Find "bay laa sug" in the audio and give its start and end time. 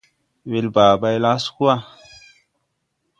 1.01-1.57